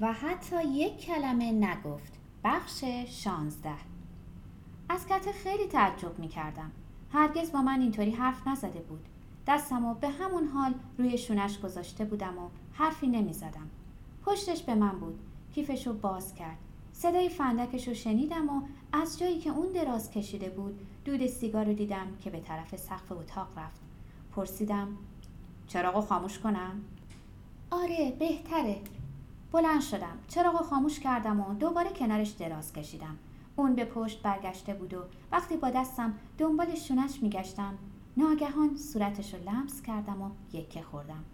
و 0.00 0.12
حتی 0.12 0.64
یک 0.64 1.00
کلمه 1.00 1.52
نگفت. 1.52 2.12
بخش 2.44 2.84
شانزده. 3.06 3.74
از 4.88 5.06
کته 5.06 5.32
خیلی 5.32 5.66
تعجب 5.66 6.18
می 6.18 6.28
کردم 6.28 6.72
هرگز 7.12 7.52
با 7.52 7.62
من 7.62 7.80
اینطوری 7.80 8.10
حرف 8.10 8.46
نزده 8.46 8.80
بود. 8.80 9.08
دستم 9.46 9.84
و 9.84 9.94
به 9.94 10.08
همون 10.08 10.46
حال 10.46 10.74
روی 10.98 11.18
شونش 11.18 11.58
گذاشته 11.58 12.04
بودم 12.04 12.38
و 12.38 12.48
حرفی 12.72 13.06
نمی 13.06 13.32
زدم. 13.32 13.70
پشتش 14.24 14.62
به 14.62 14.74
من 14.74 15.00
بود. 15.00 15.18
کیفش 15.54 15.86
رو 15.86 15.92
باز 15.92 16.34
کرد. 16.34 16.58
صدای 16.92 17.28
فندکش 17.28 17.88
رو 17.88 17.94
شنیدم 17.94 18.48
و 18.48 18.62
از 18.92 19.18
جایی 19.18 19.38
که 19.38 19.50
اون 19.50 19.72
دراز 19.72 20.10
کشیده 20.10 20.48
بود 20.48 20.80
دود 21.04 21.26
سیگار 21.26 21.64
رو 21.64 21.72
دیدم 21.72 22.06
که 22.24 22.30
به 22.30 22.40
طرف 22.40 22.76
سقف 22.76 23.12
اتاق 23.12 23.58
رفت. 23.58 23.80
پرسیدم 24.32 24.88
چراغ 25.66 26.04
خاموش 26.04 26.38
کنم؟ 26.38 26.80
آره 27.70 28.16
بهتره. 28.18 28.80
بلند 29.52 29.80
شدم 29.80 30.18
چراغ 30.28 30.62
خاموش 30.62 31.00
کردم 31.00 31.40
و 31.40 31.54
دوباره 31.54 31.90
کنارش 31.90 32.30
دراز 32.30 32.72
کشیدم. 32.72 33.18
اون 33.56 33.74
به 33.74 33.84
پشت 33.84 34.22
برگشته 34.22 34.74
بود 34.74 34.94
و 34.94 35.02
وقتی 35.32 35.56
با 35.56 35.70
دستم 35.70 36.14
دنبال 36.38 36.74
شونش 36.74 37.22
میگشتم 37.22 37.78
ناگهان 38.16 38.76
صورتش 38.76 39.34
رو 39.34 39.40
لمس 39.50 39.82
کردم 39.82 40.22
و 40.22 40.30
یکه 40.52 40.82
خوردم. 40.82 41.24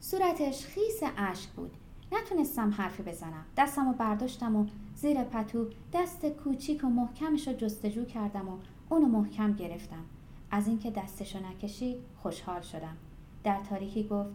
صورتش 0.00 0.66
خیس 0.66 1.00
اشک 1.16 1.48
بود. 1.48 1.70
نتونستم 2.12 2.70
حرفی 2.70 3.02
بزنم. 3.02 3.44
دستم 3.56 3.88
رو 3.88 3.92
برداشتم 3.92 4.56
و 4.56 4.66
زیر 4.96 5.22
پتو 5.22 5.66
دست 5.92 6.26
کوچیک 6.26 6.84
و 6.84 6.86
محکمش 6.86 7.48
رو 7.48 7.54
جستجو 7.54 8.04
کردم 8.04 8.48
و 8.48 8.58
اونو 8.88 9.06
محکم 9.06 9.52
گرفتم. 9.52 10.04
از 10.50 10.68
اینکه 10.68 10.90
دستشو 10.90 11.38
نکشید 11.46 11.96
خوشحال 12.22 12.60
شدم. 12.60 12.96
در 13.44 13.60
تاریکی 13.70 14.08
گفت 14.08 14.30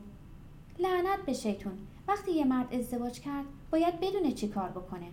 لعنت 0.79 1.19
به 1.25 1.33
شیطون! 1.33 1.77
وقتی 2.09 2.31
یه 2.31 2.45
مرد 2.45 2.73
ازدواج 2.73 3.19
کرد 3.19 3.45
باید 3.71 3.99
بدونه 3.99 4.31
چی 4.31 4.47
کار 4.47 4.69
بکنه. 4.69 5.07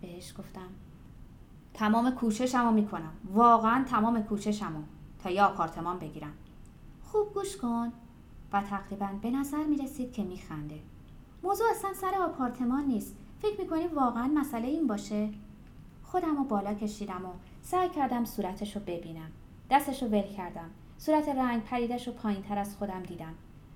بهش 0.00 0.34
گفتم 0.38 0.68
تمام 1.74 2.10
کوششمو 2.10 2.72
می‌کنم. 2.72 3.12
واقعا 3.34 3.84
تمام 3.84 4.22
کوششمو 4.22 4.82
تا 5.22 5.30
یه 5.30 5.42
آپارتمان 5.42 5.98
بگیرم. 5.98 6.32
خوب 7.04 7.34
گوش 7.34 7.56
کن. 7.56 7.92
و 8.52 8.62
تقریبا 8.62 9.08
به 9.22 9.30
نظر 9.30 9.64
می‌رسید 9.64 10.12
که 10.12 10.24
میخنده. 10.24 10.78
موضوع 11.42 11.66
اصلا 11.70 11.94
سر 11.94 12.14
آپارتمان 12.14 12.84
نیست. 12.84 13.16
فکر 13.42 13.60
می‌کنی 13.60 13.86
واقعا 13.86 14.26
مسئله 14.26 14.68
این 14.68 14.86
باشه؟ 14.86 15.28
خودم 16.04 16.36
رو 16.36 16.44
بالا 16.44 16.74
کشیدم 16.74 17.26
و 17.26 17.32
سعی 17.62 17.88
کردم 17.88 18.24
صورتش 18.24 18.76
رو 18.76 18.82
ببینم. 18.86 19.30
دستش 19.70 20.02
رو 20.02 20.08
ول 20.08 20.22
کردم. 20.36 20.70
صورت 20.98 21.28
رنگ 21.28 21.62
پریدش 21.62 22.06
رو 22.06 22.12
پایین 22.12 22.42
تر 22.42 22.58
از 22.58 22.76
خودم 22.76 23.02
دیدم. 23.02 23.34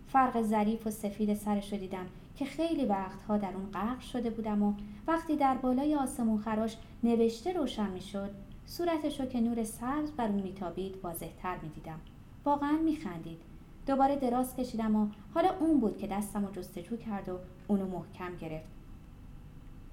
فرق 0.08 0.42
ظریف 0.42 0.86
و 0.86 0.90
سفید 0.90 1.34
سرش 1.34 1.72
رو 1.72 1.78
دیدم. 1.78 2.06
که 2.36 2.44
خیلی 2.44 2.84
وقتها 2.84 3.36
در 3.36 3.54
اون 3.54 3.70
غرق 3.70 4.00
شده 4.00 4.30
بودم 4.30 4.62
و 4.62 4.74
وقتی 5.06 5.36
در 5.36 5.54
بالای 5.54 5.94
آسمون 5.94 6.38
خراش 6.38 6.76
نوشته 7.02 7.52
روشن 7.52 7.90
می‌شد 7.90 8.30
صورتش 8.66 9.20
رو 9.20 9.26
که 9.26 9.40
نور 9.40 9.64
سبز 9.64 10.10
بر 10.10 10.28
اون 10.28 10.42
میتابید 10.42 10.94
واضحتر 11.02 11.56
می‌دیدم. 11.62 12.00
واقعا 12.44 12.78
میخندید. 12.84 13.38
دوباره 13.86 14.16
دراز 14.16 14.56
کشیدم 14.56 14.96
و 14.96 15.06
حالا 15.34 15.48
اون 15.60 15.80
بود 15.80 15.98
که 15.98 16.06
دستم 16.06 16.46
رو 16.46 16.52
جستجو 16.52 16.96
کرد 16.96 17.28
و 17.28 17.38
اونو 17.68 17.86
محکم 17.86 18.36
گرفت. 18.36 18.68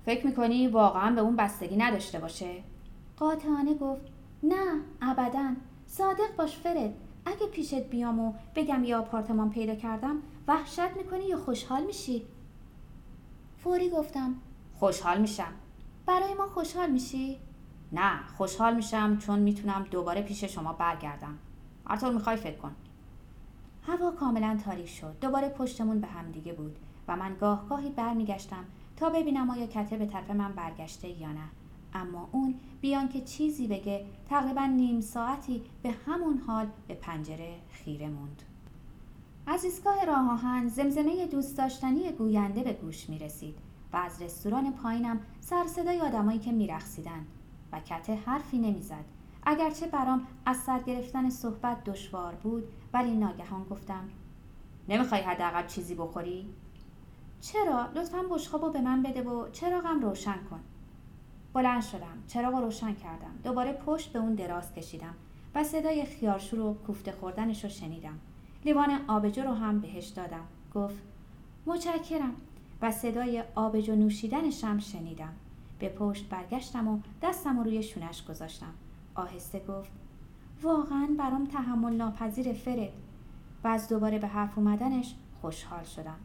فکر 0.06 0.26
می‌کنی 0.26 0.68
واقعا 0.68 1.16
به 1.16 1.22
اون 1.22 1.36
بستگی 1.36 1.78
نداشته 1.78 2.20
باشه؟ 2.20 2.56
قاطعانه 3.18 3.74
گفت 3.74 4.02
نه 4.44 4.82
ابدا. 5.02 5.54
صادق 5.88 6.36
باش 6.38 6.58
فرد. 6.58 6.94
اگه 7.26 7.48
پیشت 7.52 7.90
بیام 7.90 8.20
و 8.20 8.34
بگم 8.56 8.84
یه 8.84 8.96
آپارتمان 8.96 9.50
پیدا 9.50 9.76
کردم 9.76 10.16
وحشت 10.50 10.98
می‌کنی 10.98 11.26
یا 11.26 11.38
خوشحال 11.38 11.84
میشی؟ 11.84 12.26
فوری 13.58 13.90
گفتم. 13.90 14.36
خوشحال 14.76 15.22
میشم. 15.22 15.54
برای 16.06 16.34
ما 16.34 16.48
خوشحال 16.48 16.90
میشی؟ 16.90 17.40
نه 17.92 18.28
خوشحال 18.38 18.76
میشم 18.76 19.18
چون 19.18 19.40
می‌تونم 19.40 19.86
دوباره 19.92 20.22
پیش 20.22 20.44
شما 20.44 20.74
برگردم. 20.74 21.38
هر 21.88 22.12
می‌خوای 22.12 22.36
فکر 22.36 22.58
کن. 22.58 22.76
هوا 23.84 24.12
کاملا 24.12 24.60
تاریک 24.66 24.90
شد. 24.90 25.20
دوباره 25.22 25.50
پشتمون 25.50 26.00
به 26.02 26.08
هم 26.08 26.32
دیگه 26.32 26.54
بود 26.54 26.80
و 27.08 27.16
من 27.16 27.36
گاه 27.40 27.70
گاهی 27.70 27.90
برمیگشتم 27.90 28.66
تا 28.98 29.10
ببینم 29.10 29.50
آیا 29.50 29.68
کته 29.68 29.98
به 29.98 30.06
طرف 30.06 30.32
من 30.32 30.52
برگشته 30.52 31.10
یا 31.10 31.32
نه. 31.32 31.50
اما 31.94 32.30
اون 32.32 32.60
بیان 32.82 33.10
که 33.10 33.22
چیزی 33.22 33.68
بگه 33.68 34.06
تقریبا 34.30 34.66
نیم 34.66 35.02
ساعتی 35.02 35.64
به 35.84 35.92
همون 36.06 36.38
حال 36.38 36.68
به 36.88 36.94
پنجره 36.94 37.56
خیره 37.72 38.10
موند. 38.10 38.44
از 39.52 39.64
ایستگاه 39.64 40.06
راه 40.06 40.32
آهن 40.32 40.68
زمزمه 40.68 41.26
دوست 41.26 41.58
داشتنی 41.58 42.12
گوینده 42.12 42.64
به 42.64 42.74
گوش 42.74 43.10
می 43.10 43.20
رسید 43.20 43.56
و 43.94 43.98
از 43.98 44.22
رستوران 44.22 44.74
پایینم 44.74 45.20
سر 45.40 45.68
صدای 45.68 46.02
آدمایی 46.02 46.40
که 46.40 46.52
میرقصیدند 46.52 47.28
و 47.72 47.80
کته 47.80 48.16
حرفی 48.16 48.58
نمی‌زد. 48.58 49.06
اگرچه 49.44 49.88
برام 49.88 50.28
از 50.46 50.58
سر 50.58 50.80
گرفتن 50.80 51.30
صحبت 51.30 51.84
دشوار 51.84 52.36
بود 52.36 52.64
ولی 52.94 53.16
ناگهان 53.18 53.64
گفتم 53.64 54.10
نمی‌خوای 54.90 55.22
حداقل 55.22 55.68
چیزی 55.68 55.96
بخوری؟ 55.96 56.50
چرا؟ 57.42 57.86
لطفا 57.96 58.24
بشخابو 58.32 58.70
به 58.70 58.82
من 58.82 59.04
بده 59.04 59.22
و 59.22 59.50
چراغم 59.52 60.02
روشن 60.02 60.38
کن. 60.50 60.60
بلند 61.54 61.82
شدم 61.82 62.24
چراغ 62.28 62.56
روشن 62.56 62.94
کردم. 62.94 63.40
دوباره 63.44 63.74
پشت 63.74 64.14
به 64.14 64.20
اون 64.20 64.36
دراز 64.36 64.74
کشیدم 64.74 65.16
و 65.56 65.64
صدای 65.64 66.06
خیارشور 66.06 66.60
و 66.60 66.74
کوفته 66.74 67.12
خوردنش 67.12 67.64
رو 67.64 67.70
شنیدم. 67.70 68.20
لیوان 68.66 69.00
آبجو 69.08 69.42
رو 69.42 69.54
هم 69.54 69.80
بهش 69.80 70.08
دادم. 70.08 70.46
گفت 70.76 71.02
متشکرم. 71.66 72.36
و 72.82 72.92
صدای 72.92 73.44
آبجو 73.56 73.96
نوشیدنشم 73.96 74.80
شنیدم. 74.80 75.34
به 75.80 75.90
پشت 75.90 76.30
برگشتم 76.30 76.88
و 76.88 77.00
دستم 77.22 77.58
رو 77.58 77.64
روی 77.64 77.84
شونش 77.84 78.26
گذاشتم. 78.26 78.74
آهسته 79.16 79.60
گفت 79.68 79.92
واقعا 80.62 81.10
برام 81.18 81.46
تحمل 81.46 81.94
ناپذیر 81.94 82.54
فرد. 82.54 82.92
و 83.64 83.68
از 83.68 83.90
دوباره 83.90 84.20
به 84.20 84.28
حرف 84.28 84.58
اومدنش 84.58 85.16
خوشحال 85.42 85.84
شدم. 85.84 86.18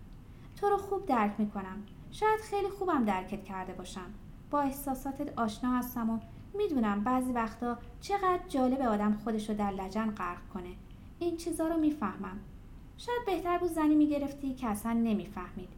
تو 0.57 0.69
رو 0.69 0.77
خوب 0.77 1.07
درک 1.07 1.33
می‌کنم. 1.39 1.77
شاید 2.11 2.41
خیلی 2.41 2.69
خوبم 2.69 3.05
درکت 3.05 3.45
کرده 3.45 3.73
باشم. 3.73 4.07
با 4.51 4.61
احساساتت 4.61 5.39
آشنا 5.39 5.79
هستم 5.79 6.11
و 6.11 6.19
می‌دونم 6.55 7.05
بعضی 7.05 7.33
وقتا 7.33 7.79
چقدر 8.01 8.41
جالب 8.49 8.81
آدم 8.81 9.21
خودش 9.25 9.49
رو 9.49 9.57
در 9.57 9.71
لجن 9.71 10.11
غرق 10.11 10.49
کنه. 10.55 10.71
این 11.19 11.37
چیزا 11.37 11.69
رو 11.69 11.77
می‌فهمم. 11.77 12.41
شاید 12.97 13.27
بهتر 13.27 13.59
بود 13.59 13.71
زنی 13.71 13.95
می‌گرفتی 13.95 14.55
که 14.55 14.69
اصلا 14.69 14.93
نمی‌فهمید. 14.93 15.69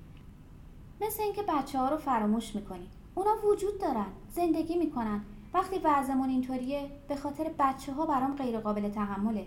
مثل 1.00 1.22
اینکه 1.22 1.42
بچه 1.42 1.78
ها 1.78 1.88
رو 1.88 1.96
فراموش 1.96 2.54
می‌کنی. 2.54 2.88
اونا 3.14 3.30
وجود 3.52 3.80
دارن 3.80 4.06
زندگی 4.30 4.76
می‌کنن. 4.76 5.20
وقتی 5.54 5.76
وضعمون 5.84 6.28
اینطوریه 6.28 6.90
به 7.08 7.16
خاطر 7.16 7.50
بچه 7.58 7.92
ها 7.92 8.06
برام 8.06 8.36
غیر 8.36 8.58
قابل 8.58 8.88
تحمله. 8.88 9.46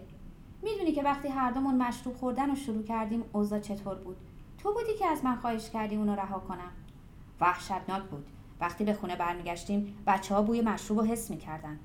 می‌دونی 0.64 0.92
که 0.92 1.04
وقتی 1.04 1.28
هر 1.28 1.52
دومون 1.52 1.76
مشروب 1.76 2.16
خوردن 2.16 2.50
رو 2.50 2.56
شروع 2.56 2.84
کردیم 2.84 3.24
اوضاع 3.34 3.60
چطور 3.60 3.96
بود؟ 3.96 4.18
تو 4.58 4.74
بودی 4.74 4.94
که 5.00 5.08
از 5.08 5.24
من 5.24 5.36
خواهش 5.36 5.70
کردی 5.70 5.96
اونو 5.96 6.16
رها 6.16 6.40
کنم. 6.40 6.72
وحشتناک 7.42 8.04
بود. 8.04 8.26
وقتی 8.62 8.84
به 8.84 8.94
خونه 8.94 9.16
برمیگشتیم 9.16 9.98
بچه 10.08 10.36
ها 10.36 10.42
بوی 10.42 10.62
مشروب 10.62 11.00
رو 11.00 11.06
حس 11.06 11.30
می‌کردن. 11.30 11.80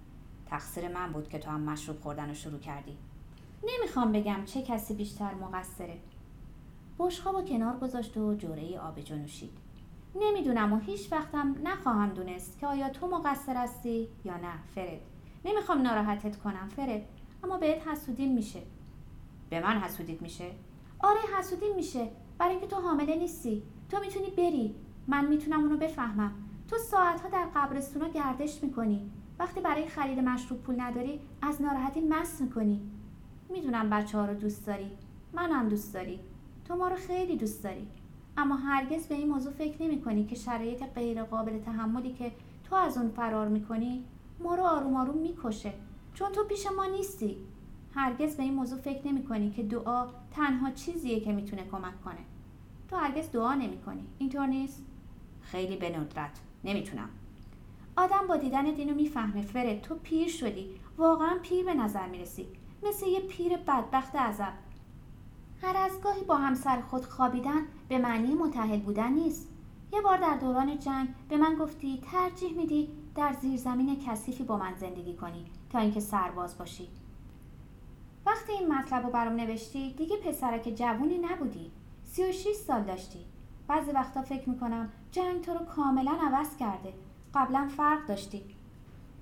تقصیر 0.46 0.88
من 0.88 1.12
بود 1.12 1.28
که 1.28 1.38
تو 1.38 1.50
هم 1.50 1.60
مشروب 1.60 2.00
خوردن 2.00 2.28
رو 2.28 2.34
شروع 2.34 2.60
کردی. 2.60 2.96
نمی‌خوام 3.66 4.12
بگم 4.12 4.44
چه 4.44 4.62
کسی 4.62 4.94
بیشتر 4.94 5.34
مقصره. 5.34 5.98
بشخاب 6.98 7.34
و 7.34 7.42
کنار 7.42 7.76
گذاشت 7.76 8.16
و 8.16 8.34
جوره 8.34 8.78
آب 8.78 8.98
نوشید 8.98 9.50
نمی‌دونم 10.20 10.72
و 10.72 10.78
هیچ 10.78 11.12
وقتم 11.12 11.54
نخواهم 11.64 12.08
دونست 12.08 12.58
که 12.58 12.66
آیا 12.66 12.88
تو 12.88 13.06
مقصر 13.06 13.56
هستی 13.56 14.08
یا 14.24 14.36
نه 14.36 14.52
فرد. 14.74 15.00
نمی‌خوام 15.44 15.82
ناراحتت 15.82 16.36
کنم 16.36 16.68
فرد. 16.76 17.02
اما 17.44 17.58
بهت 17.58 17.88
حسودیم 17.88 18.34
میشه. 18.34 18.60
به 19.50 19.60
من 19.60 19.78
حسودیت 19.78 20.22
میشه؟ 20.22 20.50
آره 20.98 21.20
حسودیم 21.38 21.74
میشه. 21.76 22.08
برای 22.38 22.52
اینکه 22.52 22.66
تو 22.66 22.76
حامله 22.76 23.16
نیستی. 23.16 23.62
تو 23.90 24.00
می‌تونی 24.00 24.30
بری. 24.30 24.74
من 25.06 25.26
می‌تونم 25.26 25.60
اونو 25.60 25.76
بفهمم. 25.76 26.32
تو 26.68 26.76
ساعتها 26.78 27.28
در 27.28 27.46
قبرستونا 27.54 28.08
گردش 28.08 28.62
می‌کنی. 28.62 29.10
وقتی 29.38 29.60
برای 29.60 29.88
خرید 29.88 30.18
مشروب 30.18 30.62
پول 30.62 30.80
نداری 30.80 31.20
از 31.42 31.62
ناراحتی 31.62 32.00
مست 32.00 32.40
می‌کنی. 32.40 32.90
می‌دونم 33.48 33.90
بچه 33.90 34.18
ها 34.18 34.26
رو 34.26 34.34
دوست 34.34 34.66
داری. 34.66 34.90
منم 35.32 35.68
دوست 35.68 35.94
داری. 35.94 36.20
تو 36.64 36.76
ما 36.76 36.88
رو 36.88 36.96
خیلی 36.96 37.36
دوست 37.36 37.64
داری. 37.64 37.88
اما 38.36 38.56
هرگز 38.56 39.06
به 39.06 39.14
این 39.14 39.28
موضوع 39.28 39.52
فکر 39.52 39.82
نمی 39.82 40.02
کنی 40.02 40.24
که 40.24 40.34
شرایط 40.34 40.84
غیر 40.84 41.22
قابل 41.22 41.58
تحملی 41.58 42.12
که 42.12 42.32
تو 42.64 42.76
از 42.76 42.98
اون 42.98 43.08
فرار 43.08 43.48
می‌کنی 43.48 44.04
ما 44.40 44.54
رو 44.54 44.62
آروم 44.62 44.96
آروم 44.96 45.18
می‌کشه. 45.18 45.72
چون 46.14 46.32
تو 46.32 46.44
پیش 46.44 46.66
ما 46.76 46.84
نیستی. 46.84 47.36
هرگز 47.94 48.36
به 48.36 48.42
این 48.42 48.54
موضوع 48.54 48.78
فکر 48.78 49.08
نمی 49.08 49.24
کنی 49.24 49.50
که 49.50 49.62
دعا 49.62 50.06
تنها 50.30 50.70
چیزیه 50.70 51.20
که 51.20 51.32
می‌تونه 51.32 51.64
کمک 51.64 52.04
کنه. 52.04 52.24
تو 52.88 52.96
هرگز 52.96 53.30
دعا 53.30 53.54
نمی 53.54 53.78
کنی 53.78 54.04
اینطور 54.18 54.46
نیست؟ 54.46 54.84
خیلی 55.40 55.76
به 55.76 55.98
ندرت. 55.98 56.40
نمی‌تونم. 56.64 57.08
آدم 57.96 58.26
با 58.28 58.36
دیدن 58.36 58.64
دینو 58.64 58.94
می‌فهمه. 58.94 59.42
فرد 59.42 59.80
تو 59.80 59.94
پیر 59.94 60.28
شدی. 60.28 60.70
واقعا 60.98 61.38
پیر 61.42 61.64
به 61.64 61.74
نظر 61.74 62.06
می‌رسی. 62.08 62.46
مثل 62.88 63.06
یه 63.06 63.20
پیر 63.20 63.56
بدبخت 63.56 64.16
عذب. 64.16 64.52
هر 65.62 65.76
از 65.76 66.00
گاهی 66.00 66.24
با 66.24 66.36
همسر 66.36 66.80
خود 66.80 67.04
خوابیدن 67.04 67.62
به 67.88 67.98
معنی 67.98 68.34
متحل 68.34 68.80
بودن 68.80 69.12
نیست. 69.12 69.48
یه 69.92 70.00
بار 70.00 70.18
در 70.18 70.36
دوران 70.36 70.78
جنگ 70.78 71.08
به 71.28 71.36
من 71.36 71.54
گفتی 71.54 72.02
ترجیح 72.12 72.56
میدی 72.56 72.88
در 73.14 73.32
زیرزمین 73.32 74.00
کثیفی 74.06 74.44
با 74.44 74.56
من 74.56 74.74
زندگی 74.74 75.14
کنی 75.14 75.44
تا 75.70 75.78
اینکه 75.78 76.00
سرباز 76.00 76.58
باشی. 76.58 76.88
وقتی 78.26 78.52
این 78.52 78.74
مطلب 78.74 79.04
رو 79.04 79.10
برام 79.10 79.32
نوشتی 79.32 79.92
دیگه 79.92 80.16
پسرک 80.16 80.72
جوونی 80.74 81.18
نبودی. 81.18 81.70
سی 82.04 82.24
و 82.24 82.32
سال 82.66 82.82
داشتی. 82.82 83.24
بعضی 83.68 83.90
وقتا 83.90 84.22
فکر 84.22 84.50
می‌کنم 84.50 84.92
جنگ 85.10 85.40
تو 85.40 85.54
رو 85.54 85.64
کاملا 85.64 86.12
عوض 86.22 86.56
کرده. 86.56 86.94
قبلا 87.34 87.68
فرق 87.76 88.06
داشتی. 88.06 88.42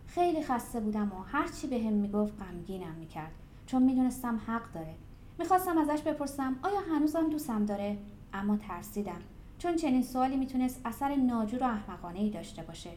خیلی 0.06 0.42
خسته 0.42 0.80
بودم 0.80 1.12
و 1.12 1.22
هرچی 1.22 1.66
به 1.66 1.78
هم 1.78 1.92
می‌گفت 1.92 2.42
غمگینم 2.42 2.94
می‌کرد. 2.94 3.32
چون 3.66 3.82
می‌دونستم 3.82 4.40
حق 4.46 4.72
داره. 4.72 4.94
می‌خواستم 5.38 5.78
ازش 5.78 6.02
بپرسم 6.02 6.56
آیا 6.62 6.80
هنوزم 6.80 7.30
دوستم 7.30 7.66
داره؟ 7.66 7.98
اما 8.32 8.56
ترسیدم 8.56 9.20
چون 9.58 9.76
چنین 9.76 10.02
سوالی 10.02 10.36
می‌تونست 10.36 10.80
اثر 10.84 11.14
ناجور 11.14 11.62
و 11.62 11.66
احمقانه 11.66 12.18
ای 12.20 12.30
داشته 12.30 12.62
باشه. 12.62 12.90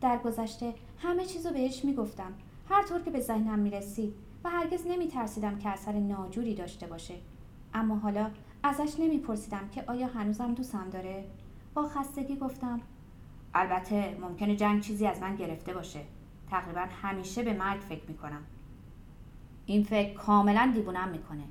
در 0.00 0.18
گذشته 0.18 0.74
همه 0.98 1.24
چیزو 1.24 1.50
بهش 1.50 1.84
می‌گفتم. 1.84 2.32
هر 2.68 2.82
طور 2.82 3.00
که 3.00 3.10
به 3.10 3.20
ذهنم 3.20 3.58
می‌رسید 3.58 4.14
و 4.44 4.50
هرگز 4.50 4.86
نمیترسیدم 4.86 5.58
که 5.58 5.68
اثر 5.68 5.92
ناجوری 5.92 6.54
داشته 6.54 6.86
باشه. 6.86 7.14
اما 7.74 7.96
حالا 7.96 8.30
ازش 8.62 9.00
نمیپرسیدم 9.00 9.68
که 9.72 9.84
آیا 9.86 10.06
هنوزم 10.06 10.54
دوستم 10.54 10.90
داره؟ 10.90 11.24
با 11.74 11.88
خستگی 11.88 12.36
گفتم 12.36 12.80
البته 13.54 14.18
ممکنه 14.20 14.56
جنگ 14.56 14.80
چیزی 14.80 15.06
از 15.06 15.20
من 15.20 15.36
گرفته 15.36 15.74
باشه. 15.74 16.00
تقریبا 16.50 16.86
همیشه 17.02 17.42
به 17.42 17.52
مرگ 17.52 17.80
فکر 17.80 18.04
می‌کنم. 18.08 18.42
این 19.66 19.84
فکر 19.84 20.14
کاملا 20.14 20.70
دیوونم 20.74 21.08
می‌کنه. 21.08 21.44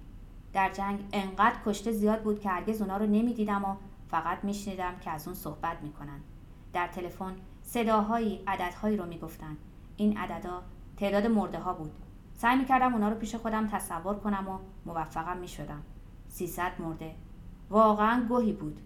در 0.53 0.69
جنگ 0.69 0.99
انقدر 1.13 1.55
کشته 1.65 1.91
زیاد 1.91 2.23
بود 2.23 2.39
که 2.39 2.49
هرگز 2.49 2.81
اونا 2.81 2.97
رو 2.97 3.05
نمی‌دیدم 3.05 3.65
و 3.65 3.75
فقط 4.07 4.43
میشنیدم 4.43 4.95
که 5.01 5.11
از 5.11 5.27
اون 5.27 5.35
صحبت 5.35 5.77
می‌کنن. 5.83 6.19
در 6.73 6.87
تلفن 6.87 7.35
صداهایی 7.61 8.43
عددهایی 8.47 8.97
رو 8.97 9.05
می‌گفتن. 9.05 9.57
این 9.97 10.17
عددا 10.17 10.61
تعداد 10.97 11.27
مرده 11.27 11.59
ها 11.59 11.73
بود. 11.73 11.91
سعی 12.33 12.57
می‌کردم 12.57 12.93
اونا 12.93 13.09
رو 13.09 13.15
پیش 13.15 13.35
خودم 13.35 13.67
تصور 13.67 14.15
کنم 14.15 14.47
و 14.47 14.57
موفقم 14.85 15.37
می‌شدم. 15.37 15.83
300 16.27 16.71
مرده. 16.79 17.15
واقعا 17.69 18.25
گوهی 18.29 18.53
بود. 18.53 18.79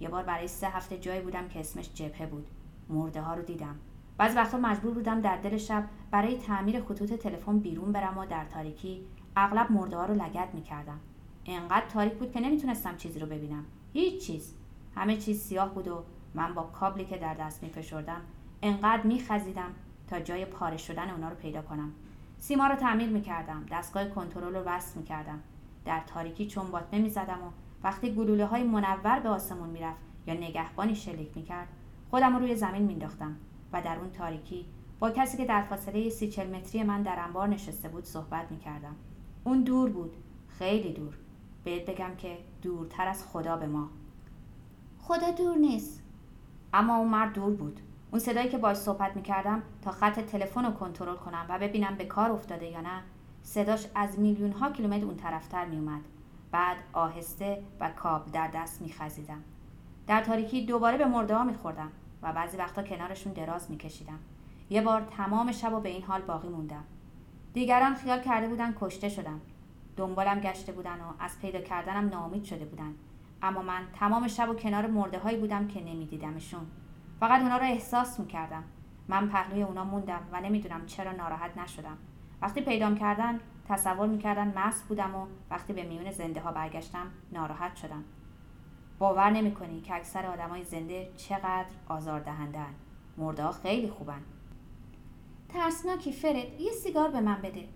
یه 0.00 0.08
بار 0.08 0.22
برای 0.22 0.48
سه 0.48 0.68
هفته 0.68 0.98
جایی 0.98 1.20
بودم 1.20 1.48
که 1.48 1.60
اسمش 1.60 1.94
جبهه 1.94 2.26
بود. 2.26 2.46
مرده 2.88 3.20
ها 3.20 3.34
رو 3.34 3.42
دیدم. 3.42 3.76
بعض 4.20 4.36
وقتا 4.36 4.58
مجبور 4.58 4.94
بودم 4.94 5.20
در 5.20 5.36
دل 5.36 5.56
شب 5.56 5.84
برای 6.10 6.38
تعمیر 6.38 6.82
خطوط 6.82 7.12
تلفن 7.12 7.58
بیرون 7.58 7.92
برم 7.92 8.18
و 8.18 8.26
در 8.26 8.44
تاریکی 8.44 9.04
اغلب 9.36 9.72
مرده 9.72 9.96
ها 9.96 10.06
رو 10.06 10.14
لگت 10.14 10.48
می‌کردم. 10.54 11.00
انقدر 11.46 11.86
تاریک 11.86 12.12
بود 12.12 12.32
که 12.32 12.40
نمی‌تونستم 12.40 12.96
چیزی 12.96 13.18
رو 13.18 13.26
ببینم. 13.26 13.64
هیچ 13.92 14.26
چیز. 14.26 14.54
همه 14.94 15.16
چیز 15.16 15.40
سیاه 15.40 15.74
بود 15.74 15.88
و 15.88 16.02
من 16.34 16.54
با 16.54 16.62
کابلی 16.62 17.04
که 17.04 17.16
در 17.16 17.34
دست 17.34 17.62
میفشردم 17.62 18.20
انقدر 18.62 19.02
میخزیدم 19.02 19.70
تا 20.08 20.20
جای 20.20 20.44
پاره 20.44 20.76
شدن 20.76 21.10
اونا 21.10 21.28
رو 21.28 21.34
پیدا 21.34 21.62
کنم. 21.62 21.92
سیما 22.38 22.66
رو 22.66 22.74
تعمیر 22.74 23.08
می‌کردم. 23.08 23.66
دستگاه 23.70 24.08
کنترل 24.08 24.54
رو 24.54 24.62
وصل 24.62 24.98
می‌کردم. 24.98 25.40
در 25.84 26.00
تاریکی 26.06 26.46
چون 26.46 26.70
باطمه 26.70 27.00
می‌زدم 27.00 27.38
و 27.42 27.50
وقتی 27.84 28.14
گلوله 28.14 28.46
های 28.46 28.62
منور 28.62 29.20
به 29.20 29.28
آسمون 29.28 29.68
می‌رفت 29.68 30.00
یا 30.26 30.34
نگهبانی 30.34 30.94
شلیک 30.94 31.36
می‌کرد 31.36 31.68
خودم 32.10 32.32
رو 32.32 32.38
روی 32.38 32.54
زمین 32.54 32.82
مینداختم 32.82 33.36
و 33.72 33.82
در 33.82 33.98
اون 33.98 34.10
تاریکی 34.10 34.66
با 34.98 35.10
کسی 35.10 35.36
که 35.36 35.44
در 35.44 35.62
فاصله 35.62 36.08
سی 36.10 36.28
چل 36.28 36.56
متری 36.56 36.82
من 36.82 37.02
در 37.02 37.18
انبار 37.18 37.48
نشسته 37.48 37.88
بود 37.88 38.04
صحبت 38.04 38.50
می‌کردم. 38.50 38.96
اون 39.44 39.62
دور 39.62 39.90
بود 39.90 40.16
خیلی 40.48 40.92
دور. 40.92 41.14
بهت 41.64 41.90
بگم 41.90 42.16
که 42.18 42.38
دورتر 42.62 43.08
از 43.08 43.26
خدا 43.26 43.56
به 43.56 43.66
ما. 43.66 43.88
خدا 44.98 45.30
دور 45.30 45.56
نیست. 45.56 46.02
اما 46.72 46.96
اون 46.96 47.08
مرد 47.08 47.32
دور 47.32 47.52
بود. 47.52 47.80
اون 48.10 48.20
صدایی 48.20 48.48
که 48.48 48.58
باش 48.58 48.76
صحبت 48.76 49.16
می‌کردم 49.16 49.62
تا 49.82 49.90
خط 49.90 50.20
تلفن 50.20 50.64
رو 50.64 50.72
کنترل 50.72 51.16
کنم 51.16 51.46
و 51.48 51.58
ببینم 51.58 51.94
به 51.94 52.04
کار 52.04 52.30
افتاده 52.30 52.66
یا 52.66 52.80
نه 52.80 53.02
صداش 53.42 53.86
از 53.94 54.18
میلیون 54.18 54.52
ها 54.52 54.70
کیلومتر 54.72 55.04
اون 55.04 55.16
طرفتر 55.16 55.64
میومد 55.64 56.00
بعد 56.50 56.76
آهسته 56.92 57.62
و 57.80 57.90
کاب 57.90 58.32
در 58.32 58.48
دست 58.54 58.82
میخزیدم. 58.82 59.42
در 60.06 60.24
تاریکی 60.24 60.66
دوباره 60.66 60.98
به 60.98 61.06
مرده 61.06 61.36
ها 61.36 61.44
میخوردم. 61.44 61.92
و 62.22 62.32
بعضی 62.32 62.56
وقتا 62.56 62.82
کنارشون 62.82 63.32
دراز 63.32 63.70
میکشیدم. 63.70 64.18
یه 64.70 64.82
بار 64.82 65.08
تمام 65.16 65.52
شب 65.52 65.72
و 65.72 65.80
به 65.80 65.88
این 65.88 66.02
حال 66.02 66.22
باقی 66.22 66.48
موندم. 66.48 66.84
دیگران 67.52 67.94
خیال 67.94 68.20
کرده 68.20 68.48
بودن 68.48 68.74
کشته 68.80 69.08
شدم. 69.08 69.40
دنبالم 69.96 70.40
گشته 70.40 70.72
بودن 70.72 71.00
و 71.00 71.12
از 71.18 71.38
پیدا 71.40 71.60
کردنم 71.60 72.08
ناامید 72.08 72.44
شده 72.44 72.64
بودن. 72.64 72.94
اما 73.42 73.62
من 73.62 73.82
تمام 73.92 74.28
شب 74.28 74.50
و 74.50 74.54
کنار 74.54 74.86
مرده 74.86 75.18
هایی 75.18 75.36
بودم 75.36 75.68
که 75.68 75.80
نمیدیدمشون. 75.80 76.66
فقط 77.20 77.42
اونا 77.42 77.56
رو 77.56 77.64
احساس 77.64 78.20
می‌کردم. 78.20 78.64
من 79.08 79.28
پهلوی 79.28 79.62
اونا 79.62 79.84
موندم 79.84 80.20
و 80.32 80.40
نمی‌دونم 80.40 80.86
چرا 80.86 81.12
ناراحت 81.12 81.58
نشدم. 81.58 81.98
وقتی 82.42 82.60
پیدام 82.60 82.94
کردن 82.98 83.40
تصور 83.68 84.06
می‌کردن 84.06 84.58
مست 84.58 84.88
بودم 84.88 85.14
و 85.14 85.26
وقتی 85.50 85.72
به 85.72 85.82
میون 85.82 86.10
زنده 86.10 86.40
ها 86.40 86.52
برگشتم 86.52 87.06
ناراحت 87.32 87.76
شدم. 87.76 88.04
باور 89.00 89.30
نمی‌کنی 89.30 89.80
که 89.80 89.94
اکثر 89.94 90.26
آدمای 90.26 90.64
زنده 90.64 91.08
چقدر 91.16 91.66
آزاردهندن 91.88 92.74
مرده 93.18 93.42
ها 93.42 93.52
خیلی 93.52 93.88
خوبن. 93.88 94.22
ترسناکی 95.48 96.12
فرد 96.12 96.60
یه 96.60 96.72
سیگار 96.72 97.10
به 97.10 97.20
من 97.20 97.42
بده. 97.42 97.68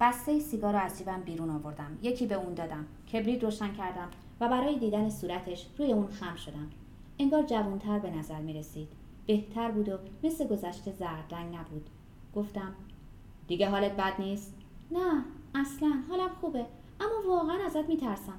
بسته 0.00 0.38
سیگار 0.40 0.72
رو 0.72 0.78
از 0.78 0.98
جیبم 0.98 1.20
بیرون 1.20 1.50
آوردم. 1.50 1.98
یکی 2.02 2.26
به 2.26 2.34
اون 2.34 2.54
دادم. 2.54 2.86
کبریت 3.12 3.44
روشن 3.44 3.72
کردم 3.72 4.08
و 4.40 4.48
برای 4.48 4.78
دیدن 4.78 5.08
صورتش 5.08 5.66
روی 5.78 5.92
اون 5.92 6.06
خم 6.06 6.36
شدم. 6.36 6.70
انگار 7.18 7.42
جوانتر 7.42 7.98
به 7.98 8.10
نظر 8.10 8.40
می 8.40 8.52
رسید 8.52 8.88
بهتر 9.26 9.70
بود 9.70 9.88
و 9.88 9.98
مثل 10.22 10.46
گذشته 10.46 10.92
زرد 10.92 11.34
رنگ 11.34 11.54
نبود. 11.54 11.90
گفتم 12.34 12.74
دیگه 13.48 13.70
حالت 13.70 13.96
بد 13.96 14.14
نیست؟ 14.18 14.54
نه 14.90 15.24
اصلا 15.54 16.02
حالم 16.08 16.30
خوبه. 16.40 16.66
اما 17.00 17.34
واقعا 17.36 17.66
ازت 17.66 17.88
میترسم. 17.88 18.38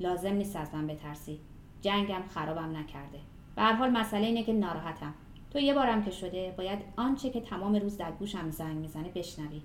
لازم 0.00 0.32
نیست 0.32 0.56
از 0.56 0.74
من 0.74 0.86
بترسی. 0.86 1.40
جنگم 1.80 2.22
خرابم 2.28 2.76
نکرده. 2.76 3.18
به 3.56 3.62
هر 3.62 3.72
حال 3.72 3.90
مسئله 3.90 4.26
اینه 4.26 4.42
که 4.42 4.52
ناراحتم. 4.52 5.14
تو 5.50 5.58
یه 5.58 5.74
بارم 5.74 6.02
که 6.02 6.10
شده 6.10 6.54
باید 6.58 6.78
آنچه 6.96 7.30
که 7.30 7.40
تمام 7.40 7.76
روز 7.76 7.96
در 7.96 8.12
گوشم 8.12 8.50
زنگ 8.50 8.76
می‌زنه 8.76 9.08
بشنوی. 9.08 9.62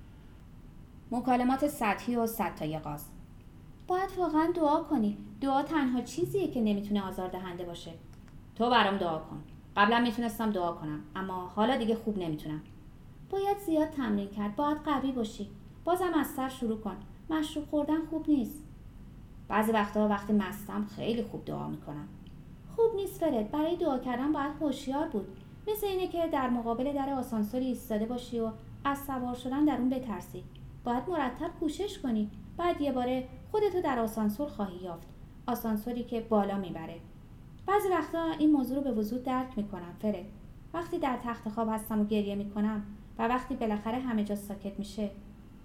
مکالمات 1.11 1.67
سطحی 1.67 2.15
و 2.15 2.27
ستای 2.27 2.79
قاز. 2.79 3.05
باید 3.87 4.09
واقعا 4.17 4.51
دعا 4.55 4.83
کنی. 4.83 5.17
دعا 5.41 5.63
تنها 5.63 6.01
چیزیه 6.01 6.47
که 6.47 6.61
نمی‌تونه 6.61 7.07
آزاردهنده 7.07 7.63
باشه. 7.63 7.91
تو 8.55 8.69
برام 8.69 8.97
دعا 8.97 9.19
کن. 9.19 9.43
قبلا 9.77 9.99
می‌تونستم 9.99 10.51
دعا 10.51 10.71
کنم 10.71 10.99
اما 11.15 11.47
حالا 11.47 11.77
دیگه 11.77 11.95
خوب 11.95 12.17
نمی‌تونم. 12.17 12.61
باید 13.29 13.57
زیاد 13.57 13.89
تمرین 13.89 14.29
کرد. 14.29 14.55
باید 14.55 14.77
قوی 14.77 15.11
باشی. 15.11 15.49
بازم 15.83 16.13
از 16.13 16.27
سر 16.27 16.49
شروع 16.49 16.79
کن. 16.79 16.95
مشروب 17.29 17.65
خوردن 17.65 18.05
خوب 18.05 18.29
نیست. 18.29 18.64
بعضی 19.47 19.71
وقتها 19.71 20.07
وقتی 20.07 20.33
مستم 20.33 20.85
خیلی 20.85 21.23
خوب 21.23 21.45
دعا 21.45 21.67
می‌کنم. 21.67 22.07
خوب 22.75 22.95
نیست 22.95 23.19
فرد 23.19 23.51
برای 23.51 23.75
دعا 23.75 23.97
کردن 23.97 24.31
باید 24.31 24.51
هوشیار 24.61 25.07
بود. 25.07 25.27
مثل 25.67 25.87
اینه 25.87 26.07
که 26.07 26.27
در 26.27 26.49
مقابل 26.49 26.93
در 26.93 27.09
آسانسوری 27.09 27.65
ایستاده 27.65 28.05
باشی 28.05 28.39
و 28.39 28.51
از 28.85 28.97
سوار 28.97 29.35
شدن 29.35 29.65
در 29.65 29.77
اون 29.77 29.89
بترسی. 29.89 30.43
باید 30.83 31.03
مرتب 31.09 31.49
کوشش 31.59 31.99
کنی. 31.99 32.31
بعد 32.57 32.81
یه 32.81 32.91
باره 32.91 33.27
خودتو 33.51 33.81
در 33.81 33.99
آسانسور 33.99 34.47
خواهی 34.47 34.77
یافت. 34.77 35.07
آسانسوری 35.47 36.03
که 36.03 36.21
بالا 36.21 36.57
می‌بره. 36.57 36.95
بعضی 37.67 37.89
وقتا 37.89 38.31
این 38.39 38.51
موضوع 38.51 38.75
رو 38.75 38.81
به 38.81 38.91
وضوح 38.91 39.19
درک 39.19 39.57
می‌کنم 39.57 39.95
فرد 40.01 40.25
وقتی 40.73 40.99
در 40.99 41.17
تخت 41.23 41.49
خواب 41.49 41.69
هستم 41.71 42.01
و 42.01 42.05
گریه 42.05 42.35
می‌کنم 42.35 42.83
و 43.19 43.27
وقتی 43.27 43.55
بالاخره 43.55 43.97
همه 43.97 44.23
جا 44.23 44.35
ساکت 44.35 44.79
میشه 44.79 45.11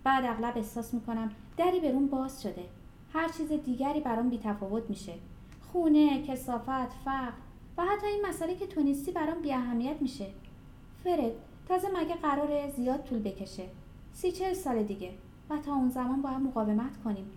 بعد 0.04 0.24
اغلب 0.24 0.56
احساس 0.56 0.94
می‌کنم 0.94 1.30
دری 1.56 1.80
به 1.80 1.92
باز 1.92 2.42
شده. 2.42 2.64
هر 3.12 3.28
چیز 3.28 3.52
دیگری 3.52 4.00
برام 4.00 4.28
بیتفاوت 4.28 4.90
میشه. 4.90 5.14
خونه 5.72 6.22
کسافت 6.22 6.92
فقر 7.04 7.32
و 7.78 7.84
حتی 7.84 8.06
این 8.06 8.26
مسئله 8.26 8.54
که 8.54 8.66
تو 8.66 8.80
نیستی 8.80 9.12
برام 9.12 9.42
بی 9.42 9.52
اهمیت 9.52 10.02
میشه. 10.02 10.26
فرد 11.04 11.32
تازه 11.68 11.88
مگه 11.88 12.14
قراره 12.14 12.70
زیاد 12.76 13.04
طول 13.04 13.18
بکشه؟ 13.18 13.64
سی 14.12 14.32
چهل 14.32 14.54
سال 14.54 14.82
دیگه 14.82 15.10
و 15.50 15.58
تا 15.58 15.74
اون 15.74 15.88
زمان 15.88 16.22
باید 16.22 16.38
مقاومت 16.38 17.02
کنیم. 17.04 17.30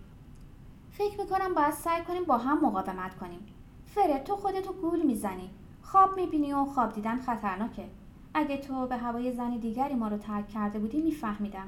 فکر 0.92 1.22
می‌کنم 1.22 1.54
باید 1.54 1.74
سعی 1.74 2.04
کنیم 2.04 2.24
با 2.24 2.38
هم 2.38 2.66
مقاومت 2.66 3.16
کنیم. 3.16 3.40
فرد 3.86 4.24
تو 4.24 4.36
خودتو 4.36 4.74
گول 4.74 5.02
می‌زنی. 5.02 5.50
خواب 5.82 6.16
می‌بینی 6.16 6.54
و 6.54 6.66
خواب 6.66 6.94
دیدن 6.94 7.20
خطرناکه. 7.20 7.86
اگه 8.34 8.58
تو 8.58 8.88
به 8.88 8.98
هوای 8.98 9.32
زنی 9.32 9.60
دیگری 9.60 9.94
ما 9.94 10.08
رو 10.08 10.18
ترک 10.18 10.48
کرده 10.48 10.80
بودی 10.80 11.02
میفهمیدم. 11.02 11.68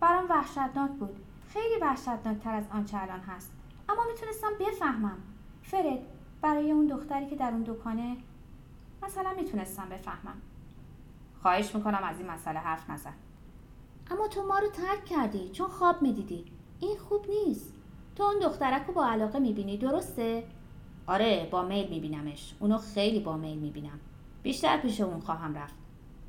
برام 0.00 0.24
وحشتناک 0.30 0.90
بود. 0.90 1.16
خیلی 1.52 1.80
وحشتناکتر 1.80 2.54
از 2.54 2.64
آنچه 2.72 3.02
الان 3.02 3.20
هست. 3.20 3.52
اما 3.88 4.02
می‌تونستم 4.12 4.48
بفهمم. 4.60 5.18
فرد 5.62 5.98
برای 6.42 6.72
اون 6.72 6.86
دختری 6.86 7.26
که 7.26 7.36
در 7.36 7.50
اون 7.50 7.62
دکانه 7.62 8.16
مثلا 9.02 9.34
می‌تونستم 9.36 9.88
بفهمم. 9.90 10.42
خواهش 11.42 11.74
می‌کنم 11.74 12.00
از 12.04 12.18
این 12.18 12.30
مسئله 12.30 12.58
حرف 12.58 12.90
نزن. 12.90 13.12
اما 14.10 14.28
تو 14.28 14.42
ما 14.42 14.58
رو 14.58 14.68
ترک 14.68 15.04
کردی 15.04 15.48
چون 15.48 15.68
خواب 15.68 16.02
می‌دیدی. 16.02 16.44
این 16.80 16.98
خوب 16.98 17.26
نیست. 17.28 17.74
تو 18.16 18.22
اون 18.22 18.38
دخترک 18.42 18.86
رو 18.86 18.94
با 18.94 19.06
علاقه 19.06 19.38
می‌بینی 19.38 19.78
درسته؟ 19.78 20.44
آره 21.06 21.48
با 21.50 21.62
میل 21.62 21.88
میبینمش. 21.90 22.54
اونو 22.60 22.78
خیلی 22.78 23.20
با 23.20 23.36
میل 23.36 23.58
می‌بینم. 23.58 24.00
بیشتر 24.42 24.76
پیش 24.76 25.00
اون 25.00 25.20
خواهم 25.20 25.54
رفت. 25.54 25.74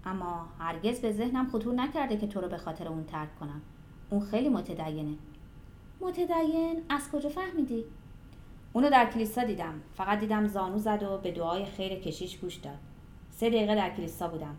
اما 0.05 0.47
هرگز 0.59 1.01
به 1.01 1.11
ذهنم 1.11 1.49
خطور 1.49 1.73
نکرده 1.73 2.17
که 2.17 2.27
تو 2.27 2.41
رو 2.41 2.47
به 2.47 2.57
خاطر 2.57 2.87
اون 2.87 3.03
ترک 3.03 3.39
کنم. 3.39 3.61
اون 4.09 4.21
خیلی 4.21 4.49
متدینه. 4.49 5.15
متدین 6.01 6.81
از 6.89 7.11
کجا 7.11 7.29
فهمیدی؟ 7.29 7.83
اونو 8.73 8.89
در 8.89 9.05
کلیسا 9.05 9.43
دیدم. 9.43 9.73
فقط 9.93 10.19
دیدم 10.19 10.47
زانو 10.47 10.77
زد 10.77 11.03
و 11.03 11.17
به 11.17 11.31
دعای 11.31 11.65
خیر 11.65 11.95
کشیش 11.95 12.37
گوش 12.37 12.55
داد. 12.55 12.77
سه 13.29 13.49
دقیقه 13.49 13.75
در 13.75 13.89
کلیسا 13.89 14.27
بودم. 14.27 14.55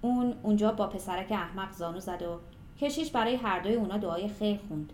اون 0.00 0.34
اونجا 0.42 0.72
با 0.72 0.86
پسرک 0.86 1.32
احمق 1.32 1.72
زانو 1.72 2.00
زد 2.00 2.22
و 2.22 2.40
کشیش 2.80 3.10
برای 3.10 3.36
هر 3.36 3.60
دوی 3.60 3.74
اونا 3.74 3.96
دعای 3.96 4.28
خیر 4.28 4.60
خوند. 4.68 4.92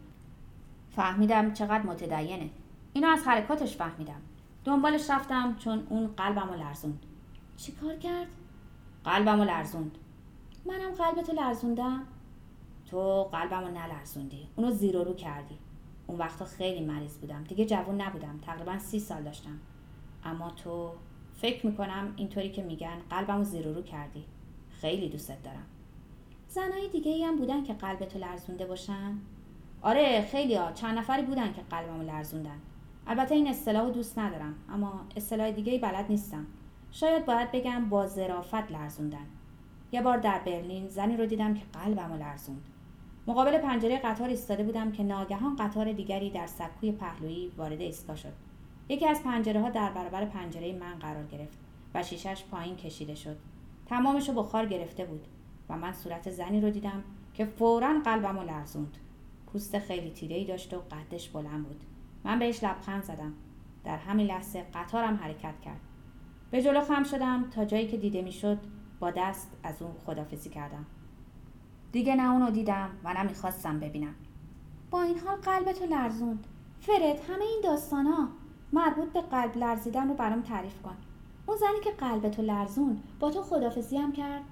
فهمیدم 0.90 1.52
چقدر 1.52 1.82
متدینه. 1.82 2.50
اینو 2.92 3.08
از 3.08 3.22
حرکاتش 3.26 3.76
فهمیدم. 3.76 4.20
دنبالش 4.64 5.10
رفتم 5.10 5.56
چون 5.58 5.86
اون 5.90 6.06
قلبمو 6.06 6.54
لرزوند. 6.54 7.06
چی 7.56 7.72
کار 7.72 7.96
کرد؟ 7.96 8.26
قلبمو 9.04 9.44
لرزوند. 9.44 9.98
منم 10.66 10.90
قلبتو 10.90 11.32
لرزوندم؟ 11.32 12.06
تو 12.92 13.24
قلبمو 13.24 13.68
نلرزوندی. 13.68 14.48
اونو 14.56 14.70
زیر 14.70 15.02
رو 15.02 15.14
کردی. 15.14 15.58
اون 16.06 16.18
وقتا 16.18 16.44
خیلی 16.44 16.84
مریض 16.84 17.18
بودم. 17.18 17.44
دیگه 17.44 17.66
جوون 17.66 18.00
نبودم. 18.00 18.38
تقریبا 18.42 18.78
سی 18.78 19.00
سال 19.00 19.22
داشتم. 19.22 19.58
اما 20.24 20.50
تو 20.50 20.90
فکر 21.34 21.66
می‌کنم 21.66 22.14
اینطوری 22.16 22.50
که 22.50 22.62
میگن 22.62 22.98
قلبمو 23.10 23.44
زیر 23.44 23.68
رو 23.68 23.82
کردی. 23.82 24.24
خیلی 24.80 25.08
دوستت 25.08 25.42
دارم. 25.42 25.66
زنای 26.48 26.88
دیگه 26.88 27.10
ای 27.12 27.24
هم 27.24 27.36
بودن 27.36 27.62
که 27.62 27.72
قلبتو 27.72 28.18
لرزونده 28.18 28.66
باشن؟ 28.66 29.18
آره 29.82 30.26
خیلی 30.30 30.54
ها. 30.54 30.72
چند 30.72 30.98
نفری 30.98 31.22
بودن 31.22 31.52
که 31.52 31.62
قلبمو 31.70 32.02
لرزوندن. 32.02 32.60
البته 33.06 33.34
این 33.34 33.48
اصطلاح 33.48 33.90
دوست 33.90 34.18
ندارم. 34.18 34.54
اما 34.72 35.00
اصطلاح 35.16 35.50
دیگه 35.50 35.72
ای 35.72 35.78
بلد 35.78 36.06
نیستم. 36.08 36.46
شاید 36.90 37.26
باید 37.26 37.52
بگم 37.52 37.88
با 37.88 38.06
ظرافت 38.06 38.72
لرزوندن. 38.72 39.26
یه 39.92 40.02
بار 40.02 40.18
در 40.18 40.38
برلین 40.38 40.88
زنی 40.88 41.16
رو 41.16 41.26
دیدم 41.26 41.54
که 41.54 41.64
قلبمو 41.72 42.16
لرزوند. 42.16 42.62
مقابل 43.26 43.58
پنجره 43.58 43.98
قطار 43.98 44.28
ایستاده 44.28 44.64
بودم 44.64 44.92
که 44.92 45.02
ناگهان 45.02 45.56
قطار 45.56 45.92
دیگری 45.92 46.30
در 46.30 46.46
سکوی 46.46 46.92
پهلویی 46.92 47.52
وارد 47.56 47.80
ایستگاه 47.80 48.16
شد. 48.16 48.32
یکی 48.88 49.06
از 49.06 49.22
پنجره 49.22 49.60
ها 49.60 49.70
در 49.70 49.92
برابر 49.92 50.24
پنجره 50.24 50.72
من 50.72 50.98
قرار 50.98 51.26
گرفت 51.26 51.58
و 51.94 52.02
شیشش 52.02 52.44
پایین 52.50 52.76
کشیده 52.76 53.14
شد. 53.14 53.36
تمامش 53.86 54.28
رو 54.28 54.34
بخار 54.34 54.66
گرفته 54.66 55.04
بود 55.04 55.26
و 55.68 55.76
من 55.76 55.92
صورت 55.92 56.30
زنی 56.30 56.60
رو 56.60 56.70
دیدم 56.70 57.04
که 57.34 57.44
فورا 57.44 58.00
قلبم 58.04 58.38
و 58.38 58.42
لرزوند. 58.42 58.98
پوست 59.46 59.78
خیلی 59.78 60.10
تیره 60.10 60.36
ای 60.36 60.44
داشت 60.44 60.74
و 60.74 60.78
قدش 60.78 61.28
بلند 61.28 61.64
بود. 61.64 61.80
من 62.24 62.38
بهش 62.38 62.64
لبخند 62.64 63.02
زدم. 63.02 63.32
در 63.84 63.96
همین 63.96 64.26
لحظه 64.26 64.62
قطارم 64.74 65.16
حرکت 65.16 65.60
کرد. 65.64 65.80
به 66.50 66.62
جلو 66.62 66.80
خم 66.80 67.02
شدم 67.02 67.50
تا 67.50 67.64
جایی 67.64 67.86
که 67.86 67.96
دیده 67.96 68.22
می‌شد 68.22 68.58
با 69.00 69.10
دست 69.10 69.50
از 69.62 69.82
اون 69.82 69.92
خدافزی 70.06 70.50
کردم. 70.50 70.86
دیگه 71.92 72.14
نه 72.14 72.32
اونو 72.32 72.50
دیدم 72.50 72.90
و 73.04 73.12
نه 73.14 73.22
می‌خواستم 73.22 73.80
ببینم. 73.80 74.14
با 74.90 75.02
این 75.02 75.18
حال 75.18 75.36
قلبتو 75.36 75.84
لرزوند. 75.84 76.46
فرد 76.80 77.20
همه 77.30 77.44
این 77.44 78.06
ها 78.06 78.28
مربوط 78.72 79.12
به 79.12 79.20
قلب 79.20 79.56
لرزیدن 79.56 80.08
رو 80.08 80.14
برام 80.14 80.42
تعریف 80.42 80.82
کن. 80.82 80.96
اون 81.46 81.56
زنی 81.56 81.80
که 81.84 81.90
قلبتو 81.90 82.42
لرزوند 82.42 83.02
با 83.20 83.30
تو 83.30 83.42
خدافزی 83.42 83.96
هم 83.96 84.12
کرد؟ 84.12 84.42